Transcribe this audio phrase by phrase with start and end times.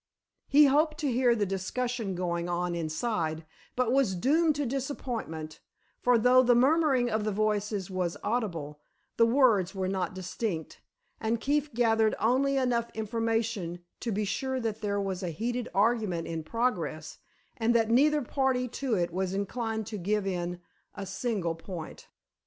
[0.47, 5.59] He hoped to hear the discussion going on inside, but was doomed to disappointment,
[6.01, 8.79] for though the murmuring of the voices was audible,
[9.17, 10.81] the words were not distinct,
[11.19, 16.27] and Keefe gathered only enough information to be sure that there was a heated argument
[16.27, 17.19] in progress
[17.57, 20.59] and that neither party to it was inclined to give in
[20.95, 22.07] a single point.